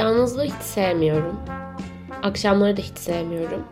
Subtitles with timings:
[0.00, 1.40] Yalnızlığı hiç sevmiyorum.
[2.22, 3.64] Akşamları da hiç sevmiyorum.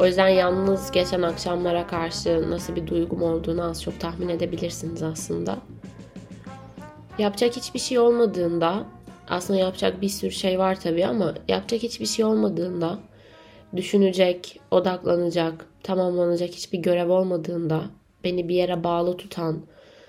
[0.00, 5.58] O yüzden yalnız geçen akşamlara karşı nasıl bir duygum olduğunu az çok tahmin edebilirsiniz aslında.
[7.18, 8.84] Yapacak hiçbir şey olmadığında,
[9.28, 12.98] aslında yapacak bir sürü şey var tabii ama yapacak hiçbir şey olmadığında,
[13.76, 17.82] düşünecek, odaklanacak, tamamlanacak hiçbir görev olmadığında,
[18.24, 19.62] beni bir yere bağlı tutan,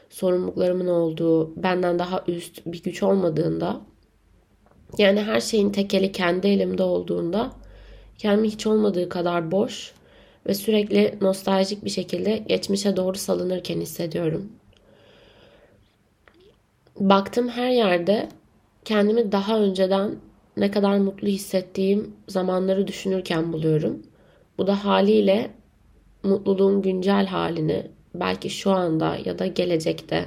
[0.10, 3.82] sorumluluklarımın olduğu, benden daha üst bir güç olmadığında
[4.98, 7.52] yani her şeyin tekeli kendi elimde olduğunda
[8.18, 9.94] kendimi hiç olmadığı kadar boş
[10.48, 14.52] ve sürekli nostaljik bir şekilde geçmişe doğru salınırken hissediyorum.
[17.00, 18.30] Baktım her yerde
[18.86, 20.16] kendimi daha önceden
[20.58, 24.04] ne kadar mutlu hissettiğim zamanları düşünürken buluyorum.
[24.58, 25.52] Bu da haliyle
[26.24, 30.26] mutluluğun güncel halini belki şu anda ya da gelecekte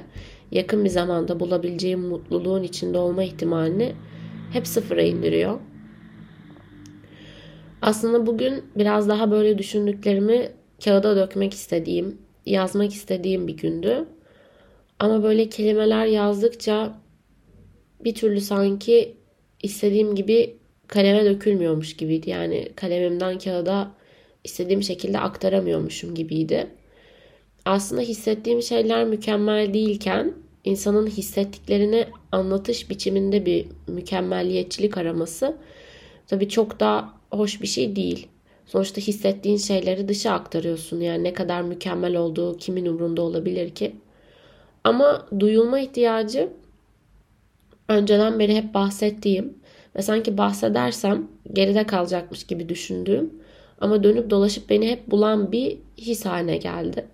[0.51, 3.95] yakın bir zamanda bulabileceğim mutluluğun içinde olma ihtimalini
[4.53, 5.59] hep sıfıra indiriyor.
[7.81, 10.51] Aslında bugün biraz daha böyle düşündüklerimi
[10.83, 14.05] kağıda dökmek istediğim, yazmak istediğim bir gündü.
[14.99, 16.99] Ama böyle kelimeler yazdıkça
[18.03, 19.17] bir türlü sanki
[19.63, 22.29] istediğim gibi kaleme dökülmüyormuş gibiydi.
[22.29, 23.91] Yani kalemimden kağıda
[24.43, 26.67] istediğim şekilde aktaramıyormuşum gibiydi.
[27.65, 30.33] Aslında hissettiğim şeyler mükemmel değilken
[30.65, 35.57] insanın hissettiklerini anlatış biçiminde bir mükemmelliyetçilik araması
[36.27, 38.27] tabii çok da hoş bir şey değil.
[38.65, 41.01] Sonuçta hissettiğin şeyleri dışa aktarıyorsun.
[41.01, 43.95] Yani ne kadar mükemmel olduğu kimin umrunda olabilir ki?
[44.83, 46.49] Ama duyulma ihtiyacı
[47.89, 49.53] önceden beri hep bahsettiğim
[49.95, 53.33] ve sanki bahsedersem geride kalacakmış gibi düşündüğüm
[53.81, 57.05] ama dönüp dolaşıp beni hep bulan bir his haline geldi.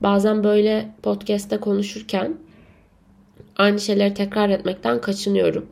[0.00, 2.36] Bazen böyle podcast'te konuşurken
[3.58, 5.66] aynı şeyleri tekrar etmekten kaçınıyorum.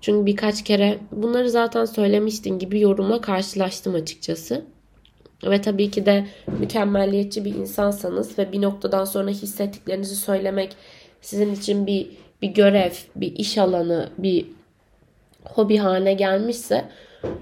[0.00, 4.64] Çünkü birkaç kere bunları zaten söylemiştin gibi yorumla karşılaştım açıkçası.
[5.44, 6.26] Ve tabii ki de
[6.58, 10.76] mükemmelliyetçi bir insansanız ve bir noktadan sonra hissettiklerinizi söylemek
[11.20, 12.10] sizin için bir
[12.42, 14.46] bir görev, bir iş alanı, bir
[15.44, 16.88] hobi haline gelmişse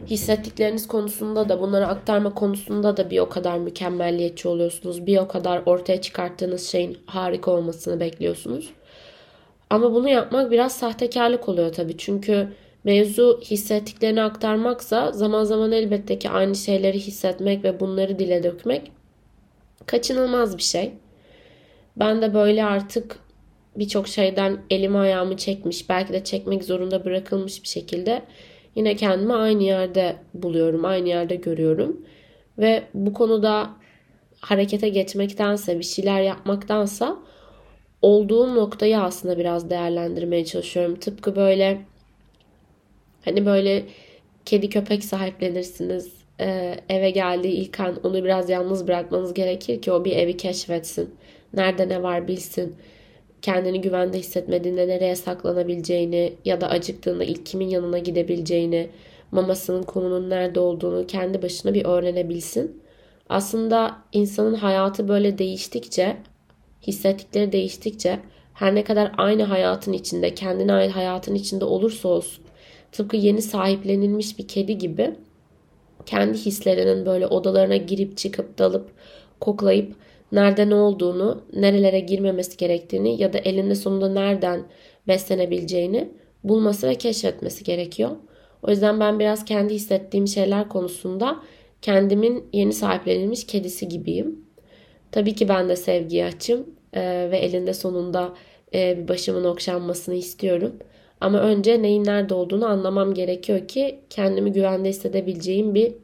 [0.07, 5.07] hissettikleriniz konusunda da bunları aktarma konusunda da bir o kadar mükemmelliyetçi oluyorsunuz.
[5.07, 8.71] Bir o kadar ortaya çıkarttığınız şeyin harika olmasını bekliyorsunuz.
[9.71, 11.97] Ama bunu yapmak biraz sahtekarlık oluyor tabii.
[11.97, 12.49] Çünkü
[12.85, 18.93] mevzu hissettiklerini aktarmaksa zaman zaman elbette ki aynı şeyleri hissetmek ve bunları dile dökmek
[19.87, 20.93] kaçınılmaz bir şey.
[21.97, 23.19] Ben de böyle artık
[23.77, 28.23] birçok şeyden elimi ayağımı çekmiş, belki de çekmek zorunda bırakılmış bir şekilde
[28.75, 32.07] yine kendimi aynı yerde buluyorum, aynı yerde görüyorum.
[32.59, 33.71] Ve bu konuda
[34.41, 37.17] harekete geçmektense, bir şeyler yapmaktansa
[38.03, 40.97] olduğum noktayı aslında biraz değerlendirmeye çalışıyorum.
[40.97, 41.81] Tıpkı böyle
[43.25, 43.85] hani böyle
[44.45, 46.13] kedi köpek sahiplenirsiniz.
[46.41, 51.15] Ee, eve geldiği ilk an onu biraz yalnız bırakmanız gerekir ki o bir evi keşfetsin.
[51.55, 52.77] Nerede ne var bilsin.
[53.43, 58.91] Kendini güvende hissetmediğinde nereye saklanabileceğini ya da acıktığında ilk kimin yanına gidebileceğini,
[59.33, 62.83] mamasının konunun nerede olduğunu kendi başına bir öğrenebilsin.
[63.29, 66.17] Aslında insanın hayatı böyle değiştikçe
[66.87, 68.21] hissettikleri değiştikçe
[68.55, 72.45] her ne kadar aynı hayatın içinde, kendine ait hayatın içinde olursa olsun
[72.93, 75.15] tıpkı yeni sahiplenilmiş bir kedi gibi
[76.07, 78.91] kendi hislerinin böyle odalarına girip çıkıp dalıp
[79.41, 79.95] koklayıp
[80.33, 84.63] nerede ne olduğunu, nerelere girmemesi gerektiğini ya da elinde sonunda nereden
[85.09, 86.09] beslenebileceğini
[86.45, 88.11] bulması ve keşfetmesi gerekiyor.
[88.63, 91.37] O yüzden ben biraz kendi hissettiğim şeyler konusunda
[91.83, 94.45] kendimin yeni sahiplenilmiş kedisi gibiyim.
[95.13, 98.35] Tabii ki ben de sevgiye açım e, ve elinde sonunda
[98.75, 100.77] e, başımın okşanmasını istiyorum.
[101.21, 105.95] Ama önce neyin nerede olduğunu anlamam gerekiyor ki kendimi güvende hissedebileceğim bir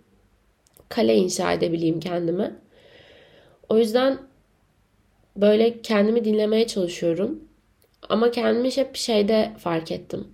[0.88, 2.56] kale inşa edebileyim kendime.
[3.68, 4.18] O yüzden
[5.36, 7.40] böyle kendimi dinlemeye çalışıyorum.
[8.08, 10.28] Ama kendimi hep şeyde fark ettim.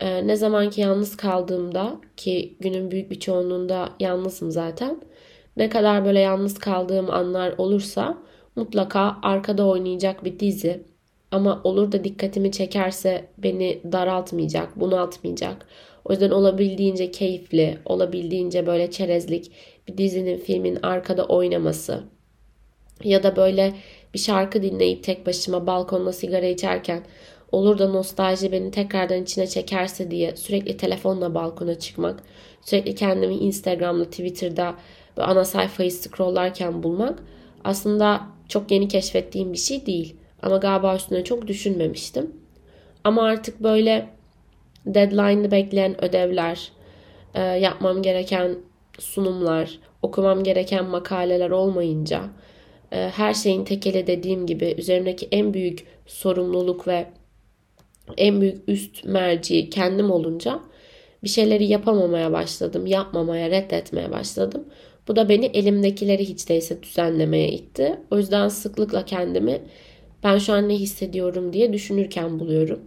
[0.00, 5.00] Ee, ne zaman ki yalnız kaldığımda ki günün büyük bir çoğunluğunda yalnızım zaten.
[5.58, 8.18] Ne kadar böyle yalnız kaldığım anlar olursa
[8.56, 10.84] mutlaka arkada oynayacak bir dizi
[11.30, 15.66] ama olur da dikkatimi çekerse beni daraltmayacak, bunaltmayacak.
[16.04, 19.52] O yüzden olabildiğince keyifli, olabildiğince böyle çerezlik
[19.88, 22.04] bir dizinin, filmin arkada oynaması
[23.04, 23.74] ya da böyle
[24.14, 27.02] bir şarkı dinleyip tek başıma balkonda sigara içerken
[27.52, 32.22] olur da nostalji beni tekrardan içine çekerse diye sürekli telefonla balkona çıkmak,
[32.62, 34.74] sürekli kendimi Instagram'da, Twitter'da
[35.22, 37.22] ana sayfayı scrolllarken bulmak
[37.64, 40.16] aslında çok yeni keşfettiğim bir şey değil.
[40.42, 42.32] Ama galiba üstüne çok düşünmemiştim.
[43.04, 44.08] Ama artık böyle
[44.86, 46.72] deadline'ı bekleyen ödevler,
[47.34, 48.54] e, yapmam gereken
[48.98, 52.22] sunumlar, okumam gereken makaleler olmayınca,
[52.92, 57.06] e, her şeyin tekeli dediğim gibi üzerimdeki en büyük sorumluluk ve
[58.16, 60.60] en büyük üst merci kendim olunca
[61.22, 64.64] bir şeyleri yapamamaya başladım, yapmamaya, reddetmeye başladım.
[65.08, 68.00] Bu da beni elimdekileri hiç değilse düzenlemeye itti.
[68.10, 69.62] O yüzden sıklıkla kendimi
[70.24, 72.80] ben şu an ne hissediyorum diye düşünürken buluyorum.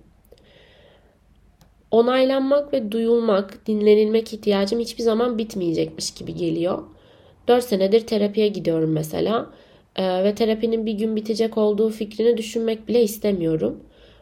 [1.92, 6.84] Onaylanmak ve duyulmak, dinlenilmek ihtiyacım hiçbir zaman bitmeyecekmiş gibi geliyor.
[7.48, 9.50] 4 senedir terapiye gidiyorum mesela.
[9.96, 13.80] Ee, ve terapinin bir gün bitecek olduğu fikrini düşünmek bile istemiyorum.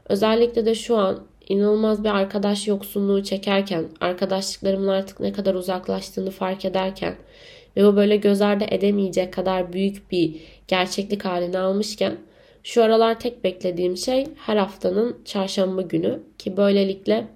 [0.10, 6.66] Özellikle de şu an inanılmaz bir arkadaş yoksunluğu çekerken, arkadaşlıklarımın artık ne kadar uzaklaştığını fark
[6.66, 7.16] ederken
[7.80, 10.36] ve bu böyle göz ardı edemeyecek kadar büyük bir
[10.68, 12.18] gerçeklik halini almışken
[12.64, 17.28] şu aralar tek beklediğim şey her haftanın çarşamba günü ki böylelikle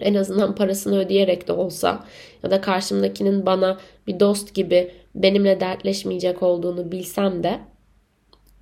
[0.00, 2.04] en azından parasını ödeyerek de olsa
[2.42, 7.58] ya da karşımdakinin bana bir dost gibi benimle dertleşmeyecek olduğunu bilsem de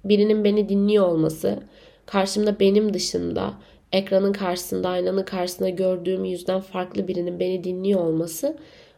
[0.04, 1.62] birinin beni dinliyor olması,
[2.06, 3.54] karşımda benim dışında
[3.92, 8.56] ekranın karşısında, aynanın karşısında gördüğüm yüzden farklı birinin beni dinliyor olması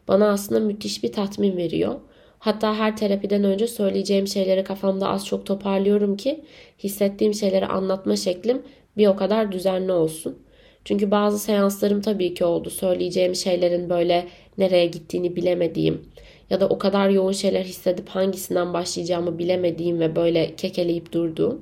[0.08, 1.94] bana aslında müthiş bir tatmin veriyor.
[2.38, 6.44] Hatta her terapiden önce söyleyeceğim şeyleri kafamda az çok toparlıyorum ki
[6.78, 8.62] hissettiğim şeyleri anlatma şeklim
[8.96, 10.38] bir o kadar düzenli olsun.
[10.84, 12.70] Çünkü bazı seanslarım tabii ki oldu.
[12.70, 14.28] Söyleyeceğim şeylerin böyle
[14.58, 16.02] nereye gittiğini bilemediğim
[16.50, 21.60] ya da o kadar yoğun şeyler hissedip hangisinden başlayacağımı bilemediğim ve böyle kekeleyip durduğum.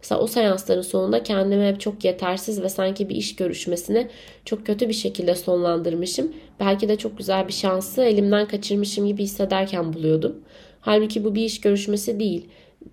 [0.00, 4.08] Mesela o seansların sonunda kendimi hep çok yetersiz ve sanki bir iş görüşmesini
[4.44, 6.32] çok kötü bir şekilde sonlandırmışım.
[6.60, 10.36] Belki de çok güzel bir şansı elimden kaçırmışım gibi hissederken buluyordum.
[10.80, 12.48] Halbuki bu bir iş görüşmesi değil.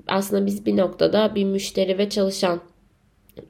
[0.07, 2.61] Aslında biz bir noktada bir müşteri ve çalışan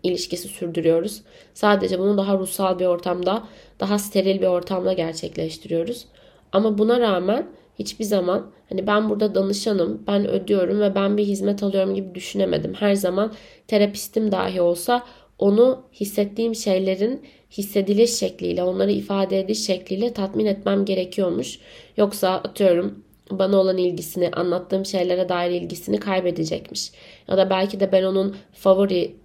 [0.03, 1.21] ilişkisi sürdürüyoruz.
[1.53, 3.43] Sadece bunu daha ruhsal bir ortamda,
[3.79, 6.05] daha steril bir ortamda gerçekleştiriyoruz.
[6.51, 7.47] Ama buna rağmen
[7.79, 12.73] hiçbir zaman hani ben burada danışanım, ben ödüyorum ve ben bir hizmet alıyorum gibi düşünemedim.
[12.73, 13.33] Her zaman
[13.67, 15.03] terapistim dahi olsa
[15.39, 21.59] onu hissettiğim şeylerin hissediliş şekliyle, onları ifade ediş şekliyle tatmin etmem gerekiyormuş.
[21.97, 26.91] Yoksa atıyorum bana olan ilgisini, anlattığım şeylere dair ilgisini kaybedecekmiş.
[27.27, 29.15] Ya da belki de ben onun favori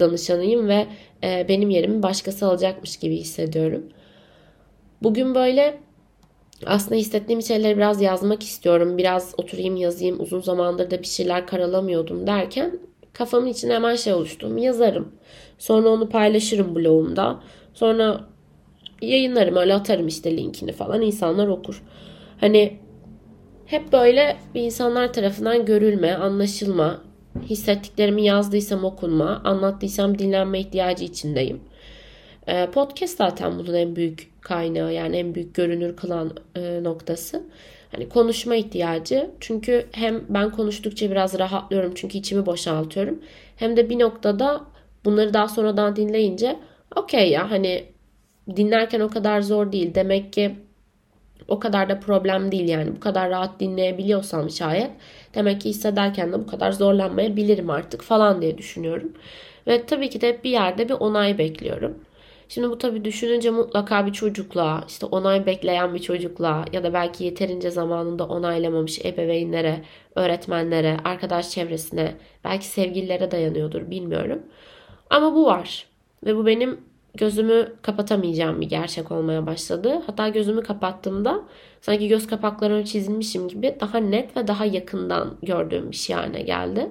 [0.00, 0.86] danışanıyım ve
[1.24, 3.82] e, benim yerimi başkası alacakmış gibi hissediyorum.
[5.02, 5.78] Bugün böyle
[6.66, 8.98] aslında hissettiğim şeyleri biraz yazmak istiyorum.
[8.98, 10.20] Biraz oturayım yazayım.
[10.20, 12.78] Uzun zamandır da bir şeyler karalamıyordum derken
[13.12, 14.58] kafamın içine hemen şey oluştu.
[14.58, 15.12] Yazarım.
[15.58, 17.40] Sonra onu paylaşırım blogumda.
[17.74, 18.24] Sonra
[19.02, 21.02] yayınlarım öyle atarım işte linkini falan.
[21.02, 21.82] insanlar okur.
[22.40, 22.78] Hani
[23.66, 27.00] hep böyle bir insanlar tarafından görülme, anlaşılma,
[27.42, 31.60] hissettiklerimi yazdıysam okunma, anlattıysam dinlenme ihtiyacı içindeyim.
[32.48, 37.42] Ee, podcast zaten bunun en büyük kaynağı yani en büyük görünür kılan e, noktası.
[37.92, 39.30] Hani konuşma ihtiyacı.
[39.40, 43.22] Çünkü hem ben konuştukça biraz rahatlıyorum çünkü içimi boşaltıyorum.
[43.56, 44.64] Hem de bir noktada
[45.04, 46.56] bunları daha sonradan dinleyince
[46.96, 47.84] okey ya hani
[48.56, 49.94] dinlerken o kadar zor değil.
[49.94, 50.56] Demek ki
[51.48, 52.96] o kadar da problem değil yani.
[52.96, 54.90] Bu kadar rahat dinleyebiliyorsam şayet
[55.34, 59.12] demek ki hissederken de bu kadar zorlanmayabilirim artık falan diye düşünüyorum.
[59.66, 61.98] Ve tabii ki de bir yerde bir onay bekliyorum.
[62.48, 67.24] Şimdi bu tabii düşününce mutlaka bir çocukla, işte onay bekleyen bir çocukla ya da belki
[67.24, 72.14] yeterince zamanında onaylamamış ebeveynlere, öğretmenlere, arkadaş çevresine,
[72.44, 74.42] belki sevgililere dayanıyordur bilmiyorum.
[75.10, 75.86] Ama bu var
[76.26, 76.80] ve bu benim
[77.14, 80.02] gözümü kapatamayacağım bir gerçek olmaya başladı.
[80.06, 81.44] Hatta gözümü kapattığımda
[81.80, 86.90] sanki göz kapaklarını çizilmişim gibi daha net ve daha yakından gördüğüm bir şey haline geldi.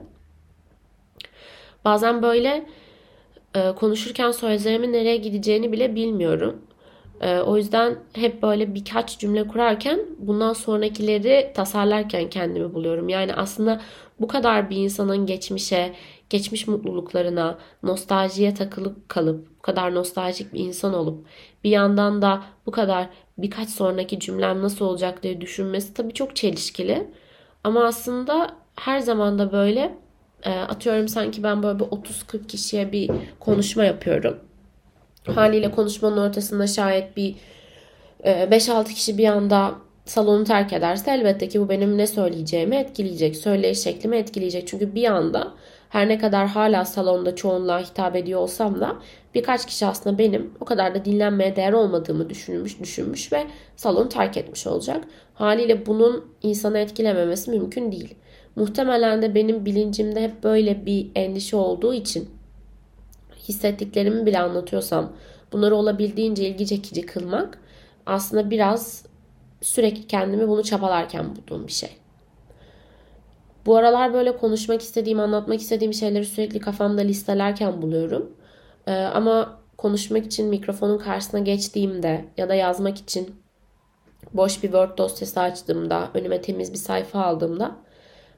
[1.86, 2.66] Bazen böyle
[3.56, 6.62] e, konuşurken sözlerimin nereye gideceğini bile bilmiyorum.
[7.22, 13.10] E, o yüzden hep böyle birkaç cümle kurarken bundan sonrakileri tasarlarken kendimi buluyorum.
[13.10, 13.82] Yani aslında
[14.20, 15.96] bu kadar bir insanın geçmişe,
[16.30, 21.26] geçmiş mutluluklarına, nostaljiye takılıp kalıp, bu kadar nostaljik bir insan olup
[21.64, 27.08] bir yandan da bu kadar birkaç sonraki cümlem nasıl olacak diye düşünmesi tabii çok çelişkili.
[27.64, 29.98] Ama aslında her zaman da böyle
[30.48, 34.40] e, atıyorum sanki ben böyle bir 30-40 kişiye bir konuşma yapıyorum.
[35.36, 37.36] Haliyle konuşmanın ortasında şayet bir
[38.24, 39.76] 5-6 e, kişi bir anda
[40.06, 43.36] salonu terk ederse elbette ki bu benim ne söyleyeceğimi etkileyecek.
[43.36, 44.68] Söyleyiş şeklimi etkileyecek.
[44.68, 45.54] Çünkü bir anda
[45.90, 48.96] her ne kadar hala salonda çoğunluğa hitap ediyor olsam da
[49.36, 54.38] birkaç kişi aslında benim o kadar da dinlenmeye değer olmadığımı düşünmüş, düşünmüş ve salonu terk
[54.38, 55.04] etmiş olacak.
[55.34, 58.16] Haliyle bunun insanı etkilememesi mümkün değil.
[58.58, 62.30] Muhtemelen de benim bilincimde hep böyle bir endişe olduğu için
[63.48, 65.14] hissettiklerimi bile anlatıyorsam
[65.52, 67.60] bunları olabildiğince ilgi çekici kılmak
[68.06, 69.06] aslında biraz
[69.62, 71.90] sürekli kendimi bunu çabalarken bulduğum bir şey.
[73.66, 78.32] Bu aralar böyle konuşmak istediğim, anlatmak istediğim şeyleri sürekli kafamda listelerken buluyorum.
[78.88, 83.36] Ee, ama konuşmak için mikrofonun karşısına geçtiğimde ya da yazmak için
[84.34, 87.87] boş bir Word dosyası açtığımda, önüme temiz bir sayfa aldığımda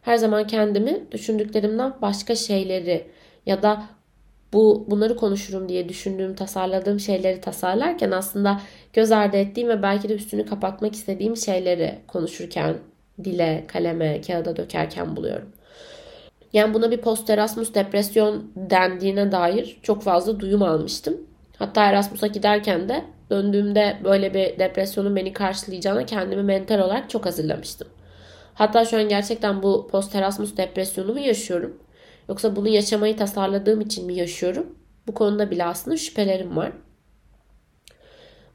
[0.01, 3.07] her zaman kendimi düşündüklerimden başka şeyleri
[3.45, 3.83] ya da
[4.53, 8.61] bu bunları konuşurum diye düşündüğüm, tasarladığım şeyleri tasarlarken aslında
[8.93, 12.77] göz ardı ettiğim ve belki de üstünü kapatmak istediğim şeyleri konuşurken
[13.23, 15.49] dile, kaleme, kağıda dökerken buluyorum.
[16.53, 21.17] Yani buna bir post Erasmus depresyon dendiğine dair çok fazla duyum almıştım.
[21.57, 27.87] Hatta Erasmus'a giderken de döndüğümde böyle bir depresyonun beni karşılayacağına kendimi mental olarak çok hazırlamıştım.
[28.59, 31.77] Hatta şu an gerçekten bu post Erasmus depresyonu mu yaşıyorum?
[32.29, 34.75] Yoksa bunu yaşamayı tasarladığım için mi yaşıyorum?
[35.07, 36.71] Bu konuda bile aslında şüphelerim var.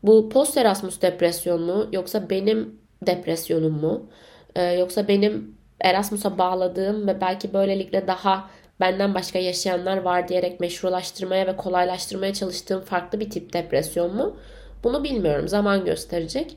[0.02, 4.10] Bu post Erasmus depresyon mu yoksa benim depresyonum mu?
[4.56, 11.46] Ee, yoksa benim Erasmus'a bağladığım ve belki böylelikle daha benden başka yaşayanlar var diyerek meşrulaştırmaya
[11.46, 14.36] ve kolaylaştırmaya çalıştığım farklı bir tip depresyon mu?
[14.84, 15.48] Bunu bilmiyorum.
[15.48, 16.56] Zaman gösterecek.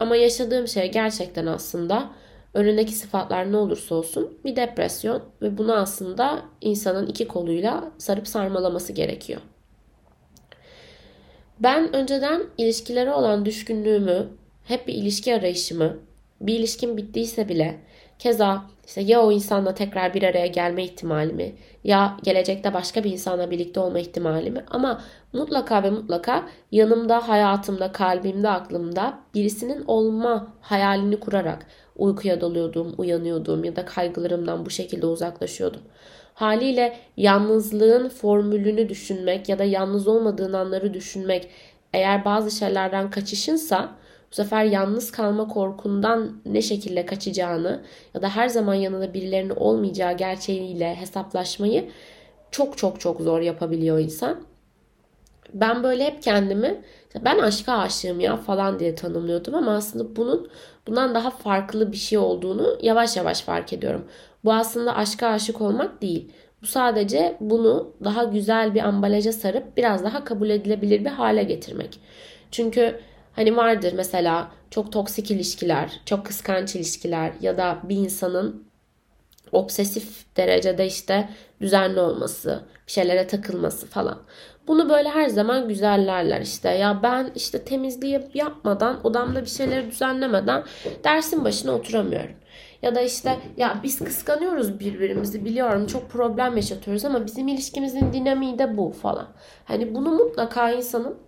[0.00, 2.10] Ama yaşadığım şey gerçekten aslında
[2.54, 8.92] önündeki sıfatlar ne olursa olsun bir depresyon ve bunu aslında insanın iki koluyla sarıp sarmalaması
[8.92, 9.40] gerekiyor.
[11.60, 14.28] Ben önceden ilişkilere olan düşkünlüğümü,
[14.64, 15.96] hep bir ilişki arayışımı,
[16.40, 17.80] bir ilişkim bittiyse bile
[18.18, 23.50] keza işte ya o insanla tekrar bir araya gelme ihtimalimi ya gelecekte başka bir insanla
[23.50, 25.02] birlikte olma ihtimalimi ama
[25.32, 31.66] mutlaka ve mutlaka yanımda, hayatımda, kalbimde, aklımda birisinin olma hayalini kurarak
[31.98, 35.80] uykuya dalıyordum, uyanıyordum ya da kaygılarımdan bu şekilde uzaklaşıyordum.
[36.34, 41.48] Haliyle yalnızlığın formülünü düşünmek ya da yalnız olmadığın anları düşünmek
[41.92, 43.88] eğer bazı şeylerden kaçışınsa
[44.30, 47.82] bu sefer yalnız kalma korkundan ne şekilde kaçacağını
[48.14, 51.88] ya da her zaman yanında birilerinin olmayacağı gerçeğiyle hesaplaşmayı
[52.50, 54.40] çok çok çok zor yapabiliyor insan.
[55.54, 56.80] Ben böyle hep kendimi
[57.24, 60.50] ben aşka aşığım ya falan diye tanımlıyordum ama aslında bunun
[60.86, 64.04] bundan daha farklı bir şey olduğunu yavaş yavaş fark ediyorum.
[64.44, 66.32] Bu aslında aşka aşık olmak değil.
[66.62, 72.00] Bu sadece bunu daha güzel bir ambalaja sarıp biraz daha kabul edilebilir bir hale getirmek.
[72.50, 73.00] Çünkü
[73.38, 78.64] Hani vardır mesela çok toksik ilişkiler, çok kıskanç ilişkiler ya da bir insanın
[79.52, 81.28] obsesif derecede işte
[81.60, 84.18] düzenli olması, bir şeylere takılması falan.
[84.68, 86.68] Bunu böyle her zaman güzellerler işte.
[86.68, 90.64] Ya ben işte temizliği yapmadan, odamda bir şeyleri düzenlemeden
[91.04, 92.30] dersin başına oturamıyorum.
[92.82, 98.58] Ya da işte ya biz kıskanıyoruz birbirimizi biliyorum çok problem yaşatıyoruz ama bizim ilişkimizin dinamiği
[98.58, 99.26] de bu falan.
[99.64, 101.18] Hani bunu mutlaka insanın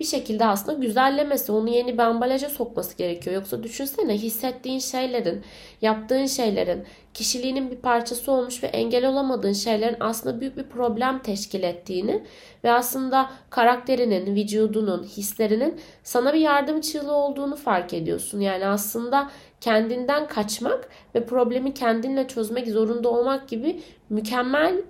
[0.00, 3.36] bir şekilde aslında güzellemesi, onu yeni bir ambalaja sokması gerekiyor.
[3.36, 5.42] Yoksa düşünsene hissettiğin şeylerin,
[5.82, 11.62] yaptığın şeylerin, kişiliğinin bir parçası olmuş ve engel olamadığın şeylerin aslında büyük bir problem teşkil
[11.62, 12.22] ettiğini
[12.64, 18.40] ve aslında karakterinin, vücudunun, hislerinin sana bir yardım çığlığı olduğunu fark ediyorsun.
[18.40, 19.30] Yani aslında
[19.60, 23.80] kendinden kaçmak ve problemi kendinle çözmek zorunda olmak gibi
[24.10, 24.82] mükemmel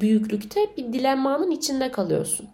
[0.00, 2.53] büyüklükte bir dilemmanın içinde kalıyorsun.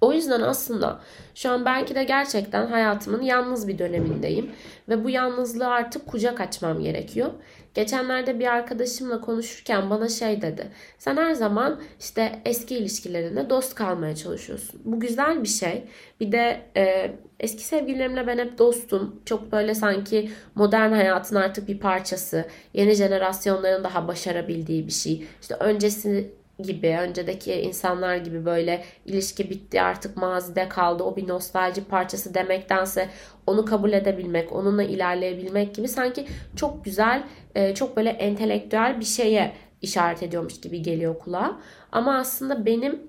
[0.00, 1.00] O yüzden aslında
[1.34, 4.50] şu an belki de gerçekten hayatımın yalnız bir dönemindeyim
[4.88, 7.30] ve bu yalnızlığı artık kucak açmam gerekiyor.
[7.74, 10.70] Geçenlerde bir arkadaşımla konuşurken bana şey dedi.
[10.98, 14.80] Sen her zaman işte eski ilişkilerinde dost kalmaya çalışıyorsun.
[14.84, 15.84] Bu güzel bir şey.
[16.20, 19.20] Bir de e, eski sevgililerimle ben hep dostum.
[19.24, 22.44] Çok böyle sanki modern hayatın artık bir parçası.
[22.74, 25.26] Yeni jenerasyonların daha başarabildiği bir şey.
[25.42, 31.84] İşte öncesi gibi, öncedeki insanlar gibi böyle ilişki bitti artık mazide kaldı o bir nostalji
[31.84, 33.08] parçası demektense
[33.46, 37.22] onu kabul edebilmek, onunla ilerleyebilmek gibi sanki çok güzel,
[37.54, 41.56] e, çok böyle entelektüel bir şeye işaret ediyormuş gibi geliyor kulağa.
[41.92, 43.02] Ama aslında benim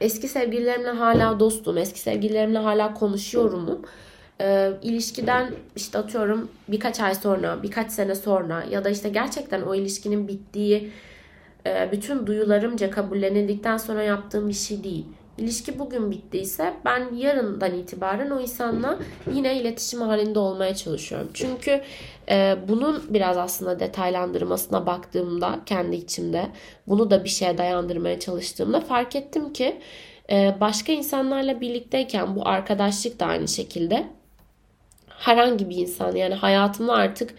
[0.00, 3.82] eski sevgililerimle hala dostum, eski sevgililerimle hala konuşuyorumum.
[4.40, 9.74] E, ilişkiden işte atıyorum birkaç ay sonra, birkaç sene sonra ya da işte gerçekten o
[9.74, 10.92] ilişkinin bittiği
[11.92, 15.06] bütün duyularımca kabullenildikten sonra yaptığım bir şey değil.
[15.38, 18.98] İlişki bugün bittiyse ben yarından itibaren o insanla
[19.32, 21.30] yine iletişim halinde olmaya çalışıyorum.
[21.34, 21.82] Çünkü
[22.28, 26.46] e, bunun biraz aslında detaylandırmasına baktığımda kendi içimde
[26.88, 29.80] bunu da bir şeye dayandırmaya çalıştığımda fark ettim ki
[30.30, 34.06] e, başka insanlarla birlikteyken bu arkadaşlık da aynı şekilde
[35.08, 37.34] herhangi bir insan yani hayatımda artık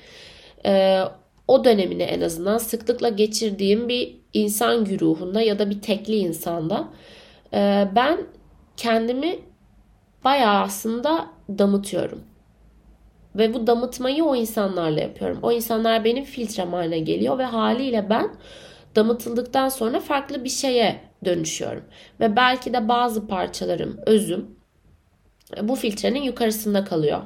[0.66, 1.04] e,
[1.48, 6.88] o dönemini en azından sıklıkla geçirdiğim bir insan güruhunda ya da bir tekli insanda
[7.54, 8.28] e, ben
[8.78, 9.40] kendimi
[10.24, 12.24] bayağı aslında damıtıyorum.
[13.36, 15.40] Ve bu damıtmayı o insanlarla yapıyorum.
[15.42, 18.36] O insanlar benim filtrem haline geliyor ve haliyle ben
[18.96, 21.84] damıtıldıktan sonra farklı bir şeye dönüşüyorum.
[22.20, 24.56] Ve belki de bazı parçalarım, özüm
[25.62, 27.22] bu filtrenin yukarısında kalıyor.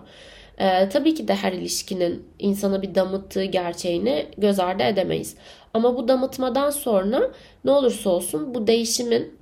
[0.59, 5.35] Ee, tabii ki de her ilişkinin insana bir damıttığı gerçeğini göz ardı edemeyiz.
[5.73, 7.31] Ama bu damıtmadan sonra
[7.65, 9.37] ne olursa olsun bu değişimin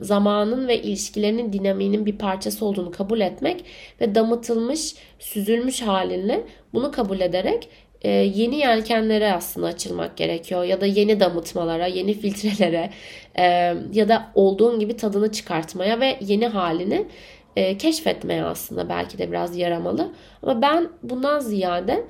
[0.00, 3.64] zamanın ve ilişkilerinin dinamiğinin bir parçası olduğunu kabul etmek
[4.00, 6.44] ve damıtılmış, süzülmüş halinle
[6.74, 7.68] bunu kabul ederek
[8.02, 10.64] e, yeni yelkenlere aslında açılmak gerekiyor.
[10.64, 12.90] Ya da yeni damıtmalara, yeni filtrelere
[13.38, 13.44] e,
[13.92, 17.06] ya da olduğun gibi tadını çıkartmaya ve yeni halini
[17.56, 20.12] e, keşfetmeye aslında belki de biraz yaramalı.
[20.42, 22.06] Ama ben bundan ziyade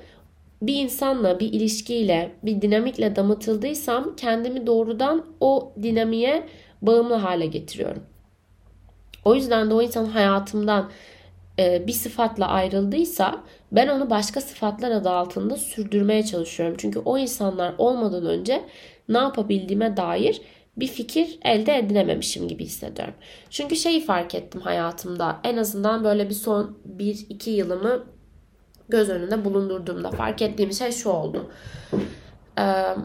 [0.61, 6.43] bir insanla, bir ilişkiyle, bir dinamikle damıtıldıysam kendimi doğrudan o dinamiğe
[6.81, 8.03] bağımlı hale getiriyorum.
[9.25, 10.89] O yüzden de o insan hayatımdan
[11.59, 16.75] e, bir sıfatla ayrıldıysa ben onu başka sıfatlar adı altında sürdürmeye çalışıyorum.
[16.77, 18.63] Çünkü o insanlar olmadan önce
[19.09, 20.41] ne yapabildiğime dair
[20.77, 23.13] bir fikir elde edinememişim gibi hissediyorum.
[23.49, 28.03] Çünkü şeyi fark ettim hayatımda en azından böyle bir son 1-2 yılımı
[28.89, 31.51] göz önünde bulundurduğumda fark ettiğim şey şu oldu.
[32.59, 32.95] Ee,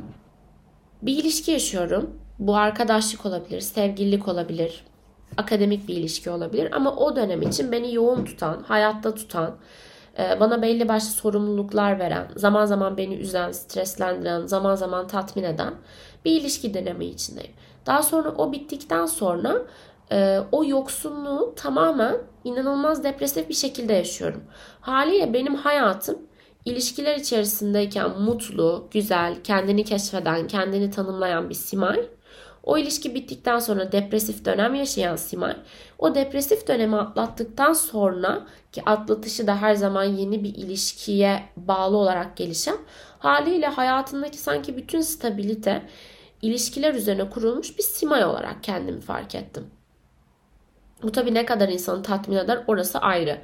[1.03, 2.11] bir ilişki yaşıyorum.
[2.39, 4.85] Bu arkadaşlık olabilir, sevgililik olabilir,
[5.37, 6.69] akademik bir ilişki olabilir.
[6.73, 9.57] Ama o dönem için beni yoğun tutan, hayatta tutan,
[10.41, 15.75] bana belli başlı sorumluluklar veren, zaman zaman beni üzen, streslendiren, zaman zaman tatmin eden
[16.25, 17.53] bir ilişki dönemi içindeyim.
[17.87, 19.63] Daha sonra o bittikten sonra
[20.13, 24.43] e, o yoksunluğu tamamen inanılmaz depresif bir şekilde yaşıyorum.
[24.81, 26.19] Haliyle benim hayatım
[26.65, 32.09] ilişkiler içerisindeyken mutlu, güzel, kendini keşfeden, kendini tanımlayan bir Simay.
[32.69, 35.57] O ilişki bittikten sonra depresif dönem yaşayan Simay,
[35.99, 42.37] o depresif dönemi atlattıktan sonra ki atlatışı da her zaman yeni bir ilişkiye bağlı olarak
[42.37, 42.77] gelişen
[43.19, 45.83] haliyle hayatındaki sanki bütün stabilite
[46.43, 49.67] ilişkiler üzerine kurulmuş bir Simay olarak kendimi fark ettim.
[51.03, 53.39] Bu tabii ne kadar insanı tatmin eder orası ayrı.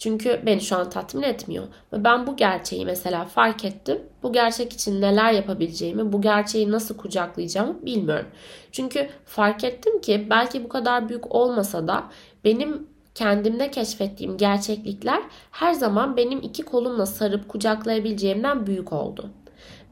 [0.00, 1.64] Çünkü beni şu an tatmin etmiyor.
[1.92, 4.02] Ve ben bu gerçeği mesela fark ettim.
[4.22, 8.26] Bu gerçek için neler yapabileceğimi, bu gerçeği nasıl kucaklayacağımı bilmiyorum.
[8.72, 12.04] Çünkü fark ettim ki belki bu kadar büyük olmasa da
[12.44, 19.30] benim kendimde keşfettiğim gerçeklikler her zaman benim iki kolumla sarıp kucaklayabileceğimden büyük oldu.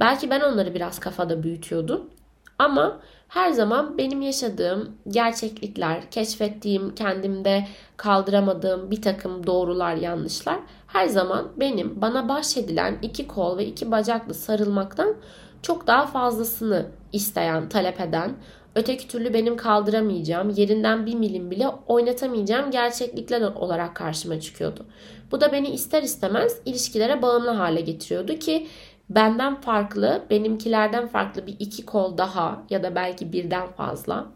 [0.01, 2.11] Belki ben onları biraz kafada büyütüyordum.
[2.59, 11.49] Ama her zaman benim yaşadığım gerçeklikler, keşfettiğim, kendimde kaldıramadığım bir takım doğrular, yanlışlar her zaman
[11.57, 15.17] benim bana bahşedilen iki kol ve iki bacaklı sarılmaktan
[15.63, 18.37] çok daha fazlasını isteyen, talep eden,
[18.75, 24.87] öteki türlü benim kaldıramayacağım, yerinden bir milim bile oynatamayacağım gerçeklikler olarak karşıma çıkıyordu.
[25.33, 28.67] Bu da beni ister istemez ilişkilere bağımlı hale getiriyordu ki
[29.11, 34.27] benden farklı, benimkilerden farklı bir iki kol daha ya da belki birden fazla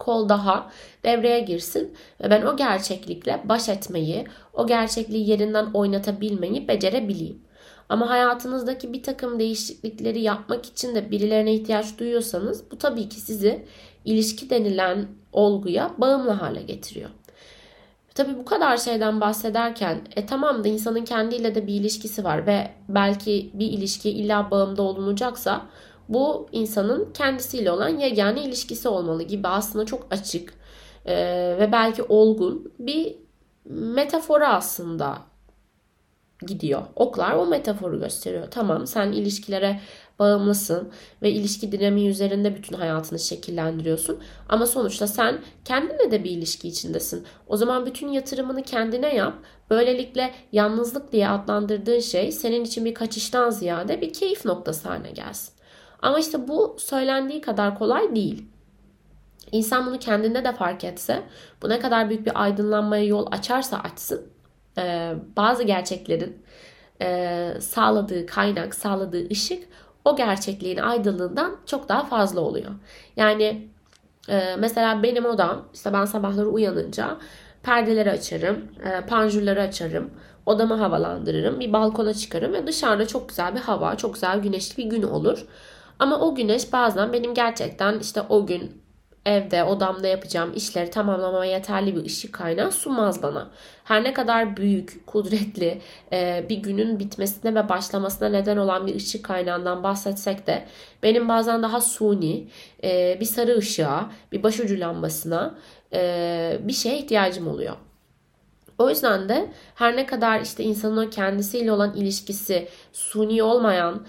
[0.00, 0.70] kol daha
[1.04, 7.42] devreye girsin ve ben o gerçeklikle baş etmeyi, o gerçekliği yerinden oynatabilmeyi becerebileyim.
[7.88, 13.66] Ama hayatınızdaki bir takım değişiklikleri yapmak için de birilerine ihtiyaç duyuyorsanız bu tabii ki sizi
[14.04, 17.10] ilişki denilen olguya bağımlı hale getiriyor.
[18.20, 22.70] Tabii bu kadar şeyden bahsederken e tamam da insanın kendiyle de bir ilişkisi var ve
[22.88, 25.66] belki bir ilişki illa bağımda olunacaksa
[26.08, 30.54] bu insanın kendisiyle olan yegane ilişkisi olmalı gibi aslında çok açık
[31.06, 31.14] e,
[31.60, 33.16] ve belki olgun bir
[33.64, 35.18] metafora aslında
[36.46, 36.82] gidiyor.
[36.96, 38.46] Oklar o metaforu gösteriyor.
[38.50, 39.80] Tamam sen ilişkilere
[40.20, 40.90] bağımlısın
[41.22, 44.20] ve ilişki dinamiği üzerinde bütün hayatını şekillendiriyorsun.
[44.48, 47.26] Ama sonuçta sen kendinle de bir ilişki içindesin.
[47.46, 49.34] O zaman bütün yatırımını kendine yap.
[49.70, 55.54] Böylelikle yalnızlık diye adlandırdığın şey senin için bir kaçıştan ziyade bir keyif noktası haline gelsin.
[56.02, 58.44] Ama işte bu söylendiği kadar kolay değil.
[59.52, 61.22] İnsan bunu kendinde de fark etse,
[61.62, 64.26] bu ne kadar büyük bir aydınlanmaya yol açarsa açsın,
[65.36, 66.42] bazı gerçeklerin
[67.60, 69.68] sağladığı kaynak, sağladığı ışık
[70.04, 72.70] o gerçekliğin aydınlığından çok daha fazla oluyor.
[73.16, 73.68] Yani
[74.28, 77.16] e, mesela benim odam işte ben sabahları uyanınca
[77.62, 80.10] perdeleri açarım, e, panjurları açarım,
[80.46, 84.90] odamı havalandırırım, bir balkona çıkarım ve dışarıda çok güzel bir hava, çok güzel güneşli bir
[84.90, 85.46] gün olur.
[85.98, 88.82] Ama o güneş bazen benim gerçekten işte o gün
[89.26, 93.50] evde, odamda yapacağım işleri tamamlamama yeterli bir ışık kaynağı sunmaz bana.
[93.90, 95.80] Her ne kadar büyük, kudretli
[96.12, 100.64] e, bir günün bitmesine ve başlamasına neden olan bir ışık kaynağından bahsetsek de
[101.02, 102.48] benim bazen daha suni,
[102.84, 105.54] e, bir sarı ışığa, bir başucu lambasına
[105.92, 107.76] e, bir şeye ihtiyacım oluyor.
[108.78, 114.06] O yüzden de her ne kadar işte insanın o kendisiyle olan ilişkisi suni olmayan,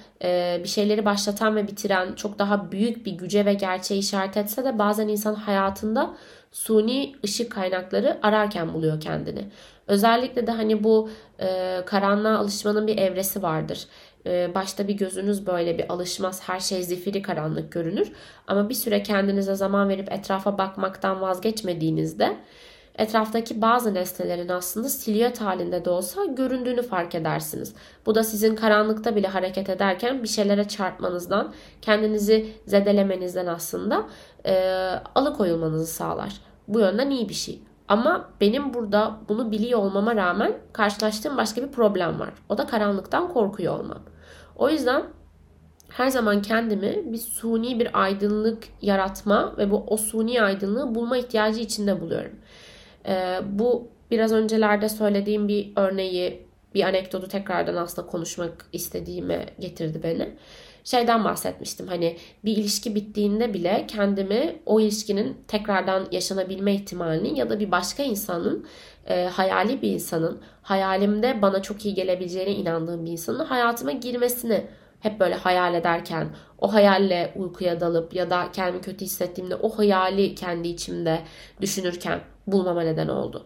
[0.63, 4.79] bir şeyleri başlatan ve bitiren çok daha büyük bir güce ve gerçeğe işaret etse de
[4.79, 6.13] bazen insan hayatında
[6.51, 9.45] suni ışık kaynakları ararken buluyor kendini.
[9.87, 11.09] Özellikle de hani bu
[11.39, 13.87] e, karanlığa alışmanın bir evresi vardır.
[14.25, 18.11] E, başta bir gözünüz böyle bir alışmaz, her şey zifiri karanlık görünür.
[18.47, 22.37] Ama bir süre kendinize zaman verip etrafa bakmaktan vazgeçmediğinizde
[22.95, 27.73] etraftaki bazı nesnelerin aslında silüet halinde de olsa göründüğünü fark edersiniz.
[28.06, 34.04] Bu da sizin karanlıkta bile hareket ederken bir şeylere çarpmanızdan, kendinizi zedelemenizden aslında
[34.45, 34.54] e,
[35.15, 36.34] alıkoyulmanızı sağlar.
[36.67, 37.62] Bu yönden iyi bir şey.
[37.88, 42.34] Ama benim burada bunu biliyor olmama rağmen karşılaştığım başka bir problem var.
[42.49, 43.99] O da karanlıktan korkuyor olmam.
[44.56, 45.04] O yüzden
[45.89, 51.60] her zaman kendimi bir suni bir aydınlık yaratma ve bu o suni aydınlığı bulma ihtiyacı
[51.60, 52.32] içinde buluyorum.
[53.07, 60.29] Ee, bu biraz öncelerde söylediğim bir örneği, bir anekdotu tekrardan aslında konuşmak istediğime getirdi beni.
[60.83, 67.59] Şeyden bahsetmiştim hani bir ilişki bittiğinde bile kendimi o ilişkinin tekrardan yaşanabilme ihtimalini ya da
[67.59, 68.65] bir başka insanın
[69.09, 74.63] e, hayali bir insanın hayalimde bana çok iyi gelebileceğine inandığım bir insanın hayatıma girmesini
[75.01, 76.27] hep böyle hayal ederken
[76.59, 81.21] o hayalle uykuya dalıp ya da kendimi kötü hissettiğimde o hayali kendi içimde
[81.61, 83.45] düşünürken bulmama neden oldu.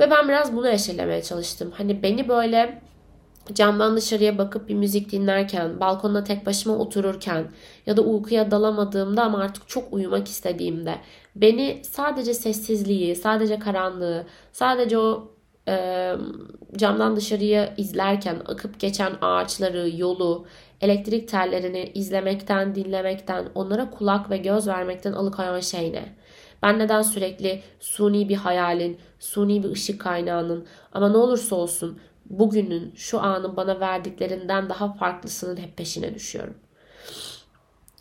[0.00, 1.72] Ve ben biraz bunu eşelemeye çalıştım.
[1.76, 2.82] Hani beni böyle
[3.52, 7.48] camdan dışarıya bakıp bir müzik dinlerken, balkonda tek başıma otururken
[7.86, 10.94] ya da uykuya dalamadığımda ama artık çok uyumak istediğimde
[11.36, 15.35] beni sadece sessizliği, sadece karanlığı, sadece o
[15.68, 16.12] e,
[16.76, 20.46] camdan dışarıya izlerken akıp geçen ağaçları, yolu,
[20.80, 26.16] elektrik tellerini izlemekten, dinlemekten, onlara kulak ve göz vermekten alıkoyan şey ne?
[26.62, 32.00] Ben neden sürekli suni bir hayalin, suni bir ışık kaynağının ama ne olursa olsun
[32.30, 36.54] bugünün, şu anın bana verdiklerinden daha farklısının hep peşine düşüyorum?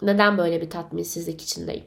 [0.01, 1.84] Neden böyle bir tatminsizlik içindeyim?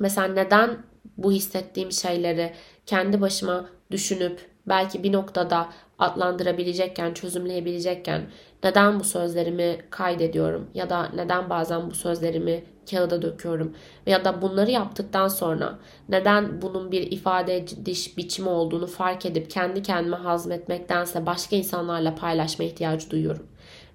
[0.00, 0.78] Mesela neden
[1.16, 2.52] bu hissettiğim şeyleri
[2.86, 8.22] kendi başıma düşünüp belki bir noktada adlandırabilecekken, çözümleyebilecekken
[8.64, 13.74] neden bu sözlerimi kaydediyorum ya da neden bazen bu sözlerimi kağıda döküyorum
[14.06, 15.78] ya da bunları yaptıktan sonra
[16.08, 22.64] neden bunun bir ifade ediş biçimi olduğunu fark edip kendi kendime hazmetmektense başka insanlarla paylaşma
[22.64, 23.46] ihtiyacı duyuyorum.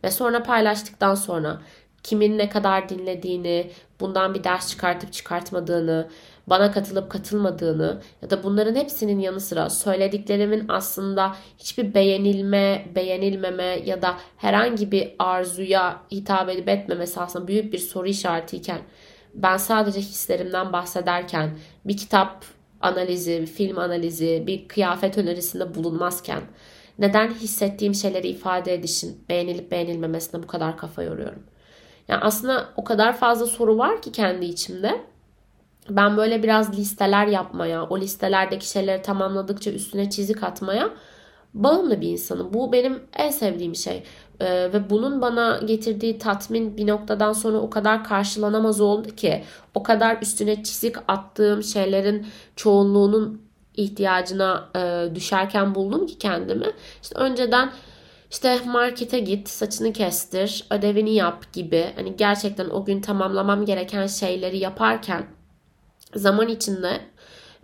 [0.04, 1.62] Ve sonra paylaştıktan sonra
[2.04, 6.08] kimin ne kadar dinlediğini, bundan bir ders çıkartıp çıkartmadığını,
[6.48, 14.02] bana katılıp katılmadığını ya da bunların hepsinin yanı sıra söylediklerimin aslında hiçbir beğenilme, beğenilmeme ya
[14.02, 18.80] da herhangi bir arzuya hitap edip etmemesi aslında büyük bir soru işaretiyken
[19.34, 21.50] ben sadece hislerimden bahsederken
[21.86, 22.46] bir kitap
[22.82, 26.42] analizi, bir film analizi, bir kıyafet önerisinde bulunmazken
[27.00, 31.44] neden hissettiğim şeyleri ifade edişin beğenilip beğenilmemesine bu kadar kafa yoruyorum?
[32.08, 35.02] Yani aslında o kadar fazla soru var ki kendi içimde
[35.90, 40.90] ben böyle biraz listeler yapmaya, o listelerdeki şeyleri tamamladıkça üstüne çizik atmaya
[41.54, 42.54] bağımlı bir insanım.
[42.54, 44.04] Bu benim en sevdiğim şey.
[44.40, 49.44] Ee, ve bunun bana getirdiği tatmin bir noktadan sonra o kadar karşılanamaz oldu ki
[49.74, 53.42] o kadar üstüne çizik attığım şeylerin çoğunluğunun
[53.76, 56.66] ihtiyacına e, düşerken buldum ki kendimi.
[57.02, 57.72] İşte önceden
[58.32, 64.58] işte markete git, saçını kestir, ödevini yap gibi hani gerçekten o gün tamamlamam gereken şeyleri
[64.58, 65.26] yaparken
[66.16, 67.02] zaman içinde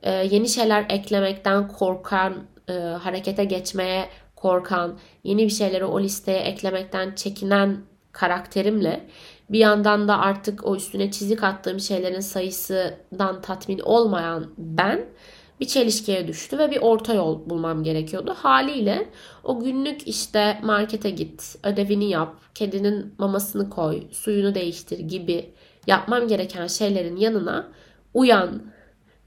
[0.03, 2.33] e, yeni şeyler eklemekten korkan,
[2.69, 7.77] e, harekete geçmeye korkan, yeni bir şeyleri o listeye eklemekten çekinen
[8.11, 9.07] karakterimle
[9.49, 15.05] bir yandan da artık o üstüne çizik attığım şeylerin sayısından tatmin olmayan ben
[15.59, 18.33] bir çelişkiye düştü ve bir orta yol bulmam gerekiyordu.
[18.37, 19.09] Haliyle
[19.43, 25.53] o günlük işte markete git, ödevini yap, kedinin mamasını koy, suyunu değiştir gibi
[25.87, 27.67] yapmam gereken şeylerin yanına
[28.13, 28.61] uyan,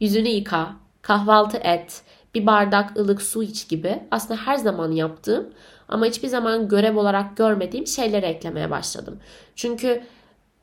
[0.01, 2.03] yüzünü yıka, kahvaltı et,
[2.35, 5.51] bir bardak ılık su iç gibi aslında her zaman yaptığım
[5.89, 9.21] ama hiçbir zaman görev olarak görmediğim şeyleri eklemeye başladım.
[9.57, 10.03] Çünkü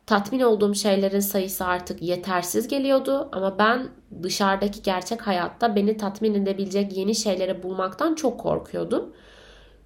[0.06, 3.90] tatmin olduğum şeylerin sayısı artık yetersiz geliyordu ama ben
[4.24, 9.14] dışarıdaki gerçek hayatta beni tatmin edebilecek yeni şeyleri bulmaktan çok korkuyordum.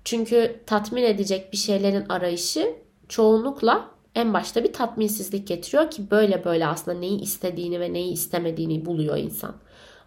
[0.05, 2.75] Çünkü tatmin edecek bir şeylerin arayışı
[3.09, 8.85] çoğunlukla en başta bir tatminsizlik getiriyor ki böyle böyle aslında neyi istediğini ve neyi istemediğini
[8.85, 9.55] buluyor insan.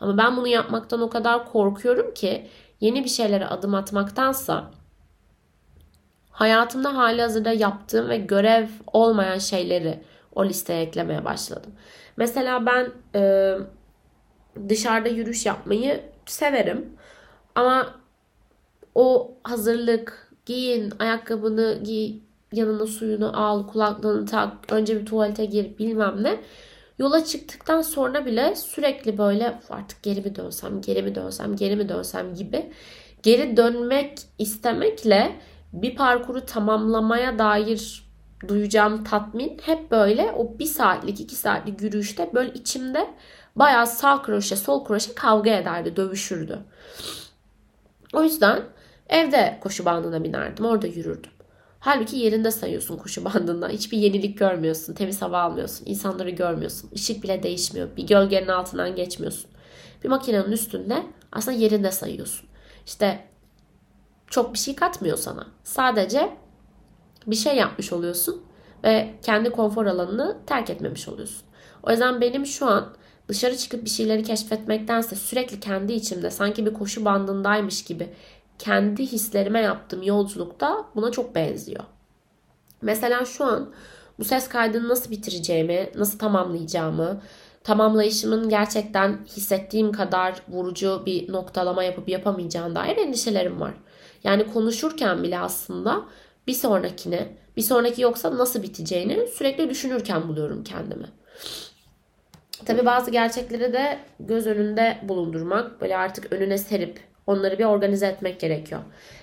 [0.01, 2.47] Ama ben bunu yapmaktan o kadar korkuyorum ki
[2.81, 4.71] yeni bir şeylere adım atmaktansa
[6.31, 10.01] hayatımda hali hazırda yaptığım ve görev olmayan şeyleri
[10.35, 11.73] o listeye eklemeye başladım.
[12.16, 13.55] Mesela ben e,
[14.69, 16.97] dışarıda yürüyüş yapmayı severim.
[17.55, 17.95] Ama
[18.95, 22.21] o hazırlık, giyin, ayakkabını giy,
[22.52, 26.40] yanına suyunu al, kulaklığını tak, önce bir tuvalete gir bilmem ne.
[26.98, 31.88] Yola çıktıktan sonra bile sürekli böyle artık geri mi dönsem, geri mi dönsem, geri mi
[31.88, 32.72] dönsem gibi
[33.26, 35.37] geri dönmek istemekle
[35.72, 38.06] bir parkuru tamamlamaya dair
[38.48, 43.14] duyacağım tatmin hep böyle o bir saatlik iki saatlik yürüyüşte böyle içimde
[43.56, 46.59] bayağı sağ kroşe sol kroşe kavga ederdi dövüşürdü.
[48.12, 48.62] O yüzden
[49.09, 51.30] evde koşu bandına binerdim orada yürürdüm.
[51.87, 53.68] Halbuki yerinde sayıyorsun koşu bandında.
[53.68, 54.94] Hiçbir yenilik görmüyorsun.
[54.94, 55.87] Temiz hava almıyorsun.
[55.87, 56.90] insanları görmüyorsun.
[56.92, 57.88] Işık bile değişmiyor.
[57.96, 59.51] Bir gölgenin altından geçmiyorsun.
[60.05, 62.49] Bir makinenin üstünde aslında yerinde sayıyorsun.
[62.87, 63.25] İşte
[64.27, 65.46] çok bir şey katmıyor sana.
[65.64, 66.37] Sadece
[67.27, 68.42] bir şey yapmış oluyorsun
[68.85, 71.42] ve kendi konfor alanını terk etmemiş oluyorsun.
[71.83, 72.96] O yüzden benim şu an
[73.29, 78.09] dışarı çıkıp bir şeyleri keşfetmektense sürekli kendi içimde sanki bir koşu bandındaymış gibi
[78.59, 81.85] kendi hislerime yaptığım yolculukta buna çok benziyor.
[82.83, 83.71] Mesela şu an
[84.19, 87.21] bu ses kaydını nasıl bitireceğimi, nasıl tamamlayacağımı,
[87.64, 93.75] tamamlayışımın gerçekten hissettiğim kadar vurucu bir noktalama yapıp yapamayacağım dair endişelerim var.
[94.25, 96.03] Yani konuşurken bile aslında
[96.47, 101.07] bir sonrakine, bir sonraki yoksa nasıl biteceğini sürekli düşünürken buluyorum kendimi.
[102.64, 108.40] Tabi bazı gerçekleri de göz önünde bulundurmak, böyle artık önüne serip onları bir organize etmek
[108.40, 108.80] gerekiyor.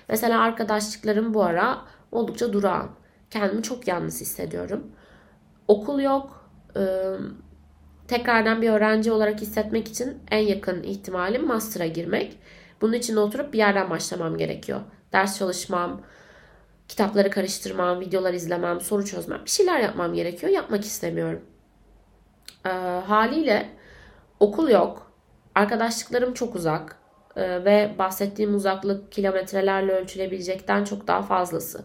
[0.08, 1.78] Mesela arkadaşlıklarım bu ara
[2.12, 2.90] oldukça durağan.
[3.30, 4.92] Kendimi çok yalnız hissediyorum.
[5.68, 6.50] Okul yok.
[8.08, 12.38] tekrardan bir öğrenci olarak hissetmek için en yakın ihtimalim master'a girmek.
[12.80, 14.80] Bunun için oturup bir yerden başlamam gerekiyor.
[15.12, 16.00] Ders çalışmam,
[16.88, 20.52] kitapları karıştırmam, videolar izlemem, soru çözmem, bir şeyler yapmam gerekiyor.
[20.52, 21.44] Yapmak istemiyorum.
[22.66, 22.68] Ee,
[23.06, 23.68] haliyle
[24.40, 25.12] okul yok,
[25.54, 27.03] arkadaşlıklarım çok uzak ee,
[27.36, 31.84] ve bahsettiğim uzaklık kilometrelerle ölçülebilecekten çok daha fazlası.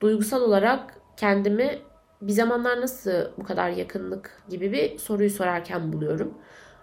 [0.00, 1.78] Duygusal olarak kendimi
[2.22, 6.34] bir zamanlar nasıl bu kadar yakınlık gibi bir soruyu sorarken buluyorum.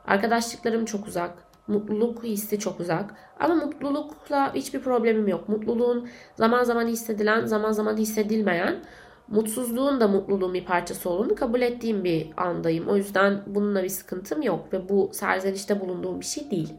[0.08, 3.16] Arkadaşlıklarım çok uzak mutluluk hissi çok uzak.
[3.40, 5.50] Ama mutlulukla hiçbir problemim yok.
[5.50, 8.84] Mutluluğun zaman zaman hissedilen, zaman zaman hissedilmeyen,
[9.28, 12.88] mutsuzluğun da mutluluğun bir parçası olduğunu kabul ettiğim bir andayım.
[12.88, 16.74] O yüzden bununla bir sıkıntım yok ve bu serzenişte bulunduğum bir şey değil.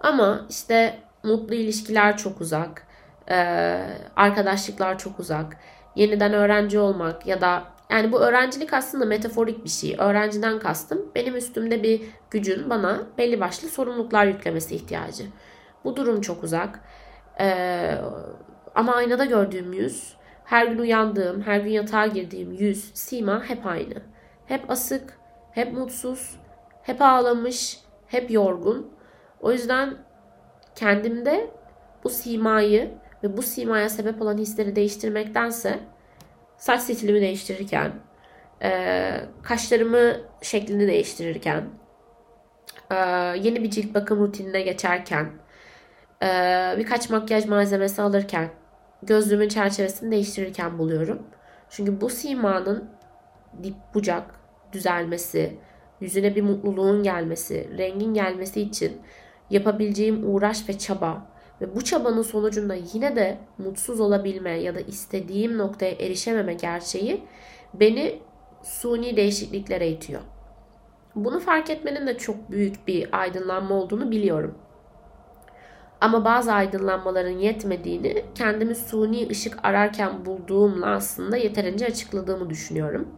[0.00, 2.86] Ama işte mutlu ilişkiler çok uzak,
[4.16, 5.56] arkadaşlıklar çok uzak,
[5.96, 9.96] yeniden öğrenci olmak ya da yani bu öğrencilik aslında metaforik bir şey.
[9.98, 15.24] Öğrenciden kastım benim üstümde bir gücün bana belli başlı sorumluluklar yüklemesi ihtiyacı.
[15.84, 16.80] Bu durum çok uzak.
[17.40, 17.94] Ee,
[18.74, 23.94] ama aynada gördüğüm yüz, her gün uyandığım, her gün yatağa girdiğim yüz, sima hep aynı.
[24.46, 25.18] Hep asık,
[25.52, 26.36] hep mutsuz,
[26.82, 28.95] hep ağlamış, hep yorgun.
[29.40, 29.96] O yüzden
[30.74, 31.50] kendimde
[32.04, 32.90] bu simayı
[33.22, 35.80] ve bu simaya sebep olan hisleri değiştirmektense
[36.58, 37.92] saç stilimi değiştirirken,
[38.62, 41.64] e, kaşlarımı şeklini değiştirirken,
[42.90, 42.96] e,
[43.38, 45.30] yeni bir cilt bakım rutinine geçerken,
[46.22, 46.28] e,
[46.78, 48.50] birkaç makyaj malzemesi alırken,
[49.02, 51.22] gözlüğümün çerçevesini değiştirirken buluyorum.
[51.70, 52.90] Çünkü bu simanın
[53.62, 54.24] dip bucak
[54.72, 55.56] düzelmesi,
[56.00, 59.02] yüzüne bir mutluluğun gelmesi, rengin gelmesi için
[59.50, 61.26] yapabileceğim uğraş ve çaba
[61.60, 67.24] ve bu çabanın sonucunda yine de mutsuz olabilme ya da istediğim noktaya erişememe gerçeği
[67.74, 68.18] beni
[68.62, 70.20] suni değişikliklere itiyor.
[71.14, 74.58] Bunu fark etmenin de çok büyük bir aydınlanma olduğunu biliyorum.
[76.00, 83.08] Ama bazı aydınlanmaların yetmediğini kendimi suni ışık ararken bulduğumla aslında yeterince açıkladığımı düşünüyorum.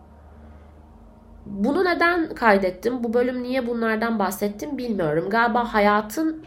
[1.50, 3.04] Bunu neden kaydettim?
[3.04, 5.30] Bu bölüm niye bunlardan bahsettim bilmiyorum.
[5.30, 6.44] Galiba hayatın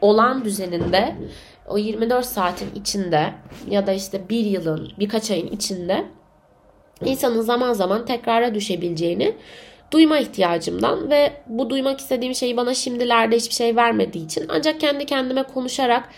[0.00, 1.16] olan düzeninde
[1.68, 3.34] o 24 saatin içinde
[3.70, 6.04] ya da işte bir yılın birkaç ayın içinde
[7.04, 9.34] insanın zaman zaman tekrara düşebileceğini
[9.90, 15.06] duyma ihtiyacımdan ve bu duymak istediğim şeyi bana şimdilerde hiçbir şey vermediği için ancak kendi
[15.06, 16.08] kendime konuşarak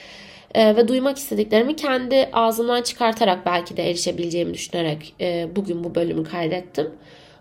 [0.54, 6.24] e, ve duymak istediklerimi kendi ağzımdan çıkartarak belki de erişebileceğimi düşünerek e, bugün bu bölümü
[6.24, 6.90] kaydettim.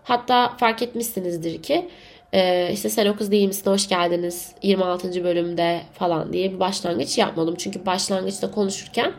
[0.04, 1.88] Hatta fark etmişsinizdir ki
[2.34, 5.24] ee, işte sen o kız değil misin hoş geldiniz 26.
[5.24, 7.54] bölümde falan diye bir başlangıç yapmadım.
[7.58, 9.12] Çünkü başlangıçta konuşurken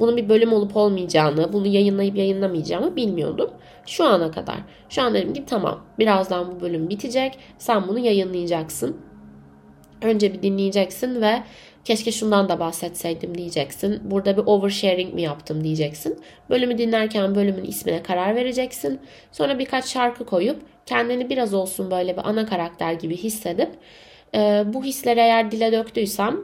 [0.00, 3.50] bunun bir bölüm olup olmayacağını, bunu yayınlayıp yayınlamayacağımı bilmiyordum.
[3.86, 4.56] Şu ana kadar.
[4.88, 7.38] Şu an dedim ki tamam birazdan bu bölüm bitecek.
[7.58, 8.96] Sen bunu yayınlayacaksın.
[10.02, 11.42] Önce bir dinleyeceksin ve
[11.84, 14.10] keşke şundan da bahsetseydim diyeceksin.
[14.10, 16.20] Burada bir oversharing mi yaptım diyeceksin.
[16.50, 19.00] Bölümü dinlerken bölümün ismine karar vereceksin.
[19.32, 23.70] Sonra birkaç şarkı koyup kendini biraz olsun böyle bir ana karakter gibi hissedip
[24.34, 26.36] e, bu hisleri eğer dile döktüysem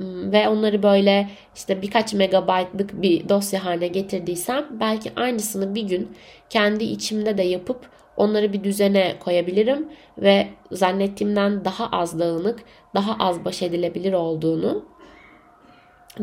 [0.00, 6.16] ve onları böyle işte birkaç megabaytlık bir dosya haline getirdiysem belki aynısını bir gün
[6.50, 13.44] kendi içimde de yapıp onları bir düzene koyabilirim ve zannettiğimden daha az dağınık, daha az
[13.44, 14.84] baş edilebilir olduğunu,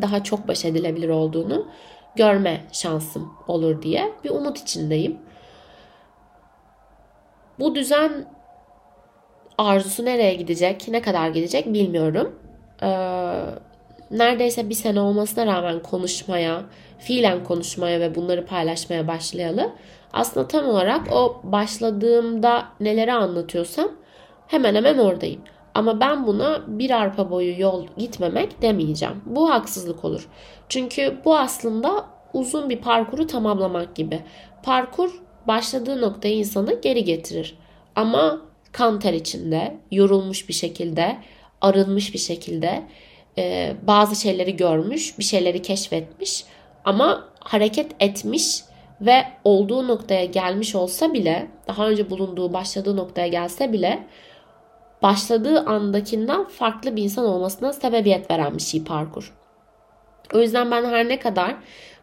[0.02, 1.68] daha çok baş edilebilir olduğunu
[2.16, 5.18] görme şansım olur diye bir umut içindeyim.
[7.60, 8.26] Bu düzen
[9.58, 12.40] arzusu nereye gidecek, ne kadar gidecek bilmiyorum.
[12.84, 12.88] Ee,
[14.12, 16.62] neredeyse bir sene olmasına rağmen konuşmaya,
[17.00, 19.72] fiilen konuşmaya ve bunları paylaşmaya başlayalı.
[20.14, 23.88] Aslında tam olarak o başladığımda neleri anlatıyorsam
[24.48, 25.42] hemen hemen oradayım.
[25.74, 29.22] Ama ben buna bir arpa boyu yol gitmemek demeyeceğim.
[29.26, 30.28] Bu haksızlık olur.
[30.70, 34.20] Çünkü bu aslında uzun bir parkuru tamamlamak gibi.
[34.64, 37.58] Parkur başladığı noktayı insanı geri getirir.
[37.96, 41.18] Ama kan ter içinde, yorulmuş bir şekilde,
[41.62, 42.84] arınmış bir şekilde
[43.38, 46.46] e, bazı şeyleri görmüş, bir şeyleri keşfetmiş
[46.86, 48.62] ama hareket etmiş
[49.02, 54.08] ve olduğu noktaya gelmiş olsa bile, daha önce bulunduğu, başladığı noktaya gelse bile
[55.02, 59.34] başladığı andakinden farklı bir insan olmasına sebebiyet veren bir şey parkur.
[60.34, 61.56] O yüzden ben her ne kadar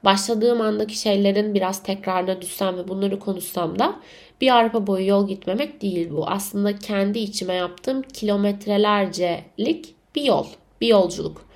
[0.05, 3.97] başladığım andaki şeylerin biraz tekrarına düşsem ve bunları konuşsam da
[4.41, 6.27] bir arpa boyu yol gitmemek değil bu.
[6.27, 10.47] Aslında kendi içime yaptığım kilometrelercelik bir yol,
[10.81, 11.47] bir yolculuk,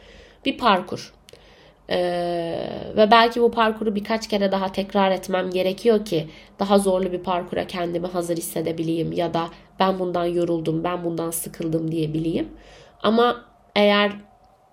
[0.45, 1.13] bir parkur.
[1.93, 6.29] Ee, ve belki bu parkuru birkaç kere daha tekrar etmem gerekiyor ki
[6.59, 9.49] daha zorlu bir parkura kendimi hazır hissedebileyim ya da
[9.81, 12.49] ben bundan yoruldum, ben bundan sıkıldım diyebileyim.
[13.03, 13.45] Ama
[13.77, 14.13] eğer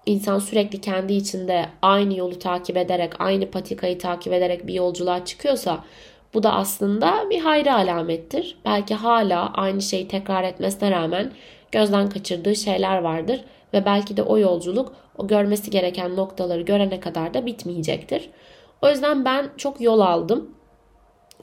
[0.05, 5.83] insan sürekli kendi içinde aynı yolu takip ederek, aynı patikayı takip ederek bir yolculuğa çıkıyorsa
[6.33, 8.57] bu da aslında bir hayra alamettir.
[8.65, 11.31] Belki hala aynı şeyi tekrar etmesine rağmen
[11.71, 13.41] gözden kaçırdığı şeyler vardır
[13.73, 18.29] ve belki de o yolculuk o görmesi gereken noktaları görene kadar da bitmeyecektir.
[18.81, 20.49] O yüzden ben çok yol aldım.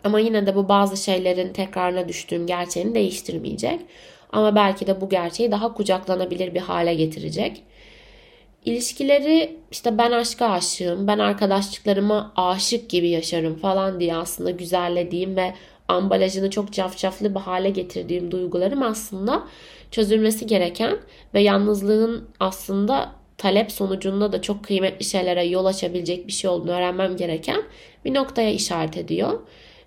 [0.05, 3.81] Ama yine de bu bazı şeylerin tekrarına düştüğüm gerçeğini değiştirmeyecek.
[4.33, 7.63] Ama belki de bu gerçeği daha kucaklanabilir bir hale getirecek.
[8.65, 15.55] İlişkileri işte ben aşka aşığım, ben arkadaşlıklarıma aşık gibi yaşarım falan diye aslında güzellediğim ve
[15.89, 19.43] ambalajını çok cafcaflı bir hale getirdiğim duygularım aslında
[19.91, 20.97] çözülmesi gereken
[21.35, 27.17] ve yalnızlığın aslında talep sonucunda da çok kıymetli şeylere yol açabilecek bir şey olduğunu öğrenmem
[27.17, 27.63] gereken
[28.05, 29.41] bir noktaya işaret ediyor.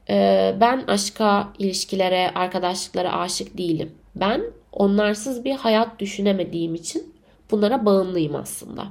[0.10, 3.92] Ee, ben aşka, ilişkilere, arkadaşlıklara aşık değilim.
[4.16, 7.16] Ben onlarsız bir hayat düşünemediğim için
[7.52, 8.88] bunlara bağımlıyım aslında.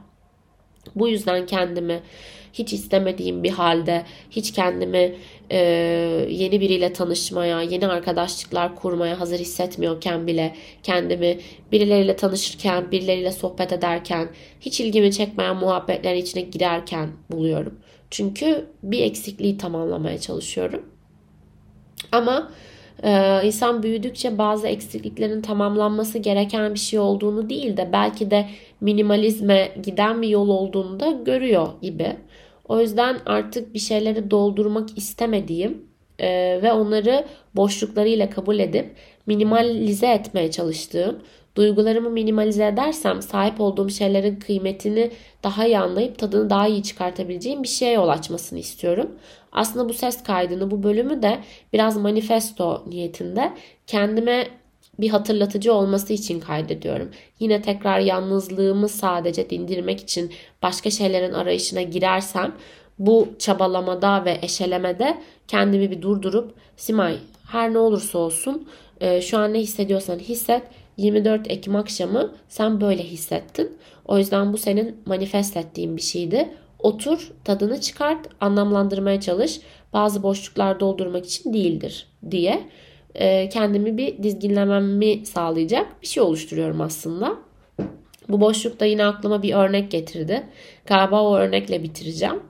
[0.95, 2.03] Bu yüzden kendimi
[2.53, 5.15] hiç istemediğim bir halde, hiç kendimi
[5.51, 5.59] e,
[6.31, 11.39] yeni biriyle tanışmaya, yeni arkadaşlıklar kurmaya hazır hissetmiyorken bile kendimi
[11.73, 14.29] birileriyle tanışırken, birileriyle sohbet ederken,
[14.61, 17.79] hiç ilgimi çekmeyen muhabbetlerin içine girerken buluyorum.
[18.11, 20.83] Çünkü bir eksikliği tamamlamaya çalışıyorum.
[22.13, 22.51] Ama
[23.03, 28.47] e, insan büyüdükçe bazı eksikliklerin tamamlanması gereken bir şey olduğunu değil de belki de
[28.81, 32.17] minimalizme giden bir yol olduğunu da görüyor gibi.
[32.69, 35.83] O yüzden artık bir şeyleri doldurmak istemediğim
[36.19, 37.25] e, ve onları
[37.57, 38.95] boşluklarıyla kabul edip
[39.27, 41.19] minimalize etmeye çalıştığım,
[41.59, 45.11] duygularımı minimalize edersem sahip olduğum şeylerin kıymetini
[45.43, 49.11] daha iyi anlayıp tadını daha iyi çıkartabileceğim bir şeye yol açmasını istiyorum.
[49.53, 51.39] Aslında bu ses kaydını, bu bölümü de
[51.73, 53.53] biraz manifesto niyetinde
[53.87, 54.49] kendime
[54.99, 57.11] bir hatırlatıcı olması için kaydediyorum.
[57.41, 62.55] Yine tekrar yalnızlığımı sadece dindirmek için başka şeylerin arayışına girersem
[62.99, 65.19] bu çabalamada ve eşelemede
[65.49, 67.17] kendimi bir durdurup Simay
[67.51, 68.69] her ne olursa olsun
[69.01, 70.63] e, şu an ne hissediyorsan hisset
[70.99, 73.79] 24 Ekim akşamı sen böyle hissettin.
[74.05, 76.49] O yüzden bu senin manifest ettiğin bir şeydi.
[76.79, 79.61] Otur, tadını çıkart, anlamlandırmaya çalış.
[79.93, 82.69] Bazı boşluklar doldurmak için değildir diye
[83.15, 87.37] e, kendimi bir dizginlememi sağlayacak bir şey oluşturuyorum aslında.
[88.29, 90.43] Bu boşlukta yine aklıma bir örnek getirdi.
[90.87, 92.43] Galiba o örnekle bitireceğim.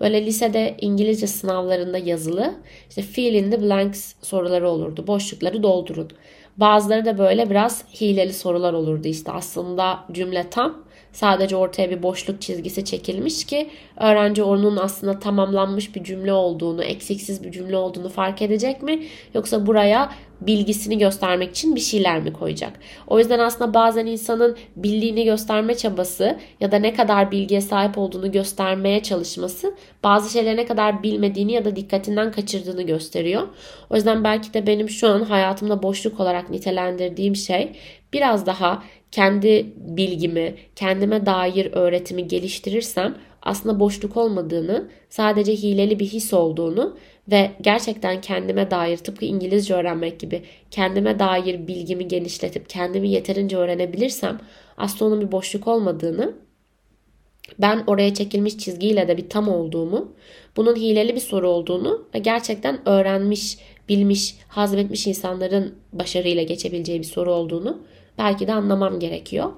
[0.00, 2.54] Böyle lisede İngilizce sınavlarında yazılı
[2.88, 5.06] işte fill in the blanks soruları olurdu.
[5.06, 6.08] Boşlukları doldurun.
[6.56, 12.40] Bazıları da böyle biraz hileli sorular olurdu işte aslında cümle tam sadece ortaya bir boşluk
[12.40, 13.68] çizgisi çekilmiş ki
[14.00, 19.02] öğrenci onun aslında tamamlanmış bir cümle olduğunu, eksiksiz bir cümle olduğunu fark edecek mi?
[19.34, 22.72] Yoksa buraya bilgisini göstermek için bir şeyler mi koyacak?
[23.06, 28.32] O yüzden aslında bazen insanın bildiğini gösterme çabası ya da ne kadar bilgiye sahip olduğunu
[28.32, 33.48] göstermeye çalışması bazı şeyleri ne kadar bilmediğini ya da dikkatinden kaçırdığını gösteriyor.
[33.90, 37.72] O yüzden belki de benim şu an hayatımda boşluk olarak nitelendirdiğim şey
[38.12, 38.82] biraz daha
[39.12, 46.96] kendi bilgimi, kendime dair öğretimi geliştirirsem aslında boşluk olmadığını, sadece hileli bir his olduğunu
[47.30, 54.40] ve gerçekten kendime dair tıpkı İngilizce öğrenmek gibi kendime dair bilgimi genişletip kendimi yeterince öğrenebilirsem
[54.76, 56.34] aslında onun bir boşluk olmadığını
[57.58, 60.12] ben oraya çekilmiş çizgiyle de bir tam olduğumu,
[60.56, 63.58] bunun hileli bir soru olduğunu ve gerçekten öğrenmiş,
[63.88, 67.82] bilmiş, hazmetmiş insanların başarıyla geçebileceği bir soru olduğunu
[68.18, 69.52] belki de anlamam gerekiyor.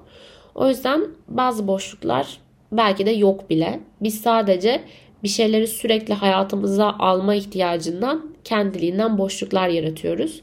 [0.55, 2.37] O yüzden bazı boşluklar
[2.71, 3.79] belki de yok bile.
[4.01, 4.81] Biz sadece
[5.23, 10.41] bir şeyleri sürekli hayatımıza alma ihtiyacından kendiliğinden boşluklar yaratıyoruz.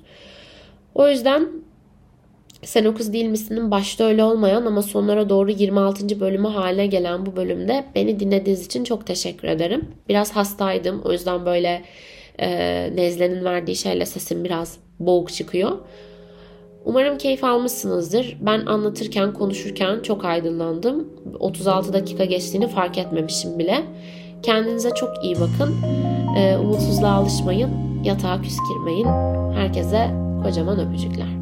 [0.95, 1.49] O yüzden
[2.63, 6.21] sen o kız değil misin'in başta öyle olmayan ama sonlara doğru 26.
[6.21, 9.89] bölümü haline gelen bu bölümde beni dinlediğiniz için çok teşekkür ederim.
[10.09, 11.83] Biraz hastaydım o yüzden böyle
[12.41, 12.49] e,
[12.95, 15.79] nezlenin verdiği şeyle sesim biraz boğuk çıkıyor.
[16.85, 18.37] Umarım keyif almışsınızdır.
[18.41, 21.09] Ben anlatırken, konuşurken çok aydınlandım.
[21.41, 23.83] 36 dakika geçtiğini fark etmemişim bile.
[24.43, 25.75] Kendinize çok iyi bakın.
[26.63, 27.71] Umutsuzluğa alışmayın.
[28.05, 29.07] Yatağa küskirmeyin.
[29.53, 30.11] Herkese
[30.45, 31.42] kocaman öpücükler.